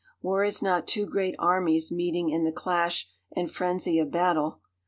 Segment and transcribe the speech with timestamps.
[0.23, 4.61] War is not two great armies meeting in the clash and frenzy of battle.